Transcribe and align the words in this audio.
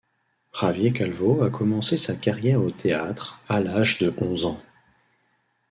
Javier 0.51 0.91
Calvo 0.93 1.43
a 1.43 1.51
commencé 1.51 1.95
sa 1.95 2.15
carrière 2.15 2.59
au 2.59 2.71
théâtre 2.71 3.39
à 3.47 3.59
l'âge 3.59 3.99
de 3.99 4.11
onze 4.17 4.45
ans. 4.45 4.59